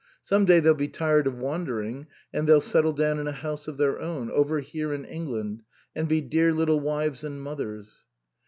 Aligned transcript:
Some 0.23 0.45
day 0.45 0.59
they'll 0.59 0.73
be 0.73 0.87
tired 0.87 1.27
of 1.27 1.37
wandering, 1.37 2.07
and 2.33 2.49
they'll 2.49 2.59
settle 2.59 2.91
down 2.93 3.19
in 3.19 3.27
a 3.27 3.31
house 3.31 3.67
of 3.67 3.77
their 3.77 3.99
own, 3.99 4.31
over 4.31 4.59
here 4.59 4.95
in 4.95 5.05
England, 5.05 5.61
and 5.95 6.07
be 6.07 6.21
dear 6.21 6.51
little 6.51 6.79
wives 6.79 7.23
and 7.23 7.39
mothers." 7.39 8.07